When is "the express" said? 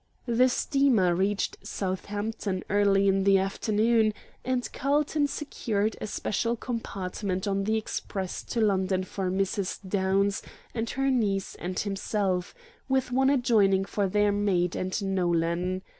7.65-8.41